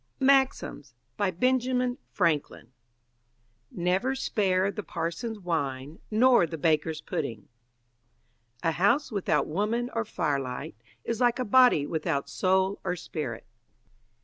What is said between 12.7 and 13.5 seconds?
or spirit.